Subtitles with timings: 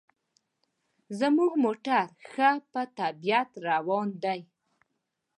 [1.19, 4.39] زموږ موټر ښه په طبیعت روان دی.